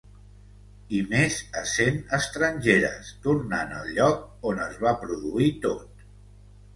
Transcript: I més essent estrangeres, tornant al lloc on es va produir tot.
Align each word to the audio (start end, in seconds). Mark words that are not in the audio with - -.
I 0.99 0.99
més 1.09 1.35
essent 1.59 1.99
estrangeres, 2.17 3.11
tornant 3.25 3.75
al 3.81 3.91
lloc 3.99 4.47
on 4.53 4.63
es 4.65 4.81
va 4.87 4.95
produir 5.03 5.51
tot. 5.67 6.03